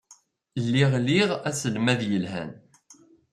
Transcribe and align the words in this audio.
Lliɣ 0.65 0.91
liɣ 1.05 1.29
aselmad 1.49 2.01
yelhan. 2.09 2.51